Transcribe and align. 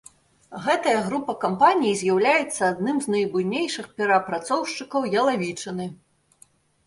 Гэтая 0.67 0.93
група 1.07 1.33
кампаній 1.43 1.91
з'яўляецца 1.99 2.63
адным 2.69 2.97
з 3.05 3.13
найбуйнейшых 3.15 3.85
перапрацоўшчыкаў 3.99 5.01
ялавічыны. 5.21 5.85